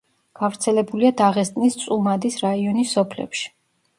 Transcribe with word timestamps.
გავრცელებულია 0.37 1.11
დაღესტნის 1.19 1.77
წუმადის 1.83 2.39
რაიონის 2.45 2.95
სოფლებში. 2.97 3.47